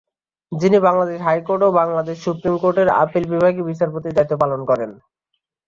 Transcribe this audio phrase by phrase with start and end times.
[0.51, 4.91] যিনি বাংলাদেশ হাইকোর্ট ও বাংলাদেশ সুপ্রীম কোর্টের আপিল বিভাগে বিচারপতির দায়িত্ব পালন করেন।